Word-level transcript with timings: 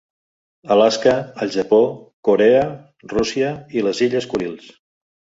Alaska, 0.75 1.11
el 1.45 1.51
Japó, 1.55 1.77
Corea, 2.29 2.63
Rússia 3.11 3.51
i 3.81 3.85
les 3.89 4.01
illes 4.07 4.29
Kurils. 4.33 4.73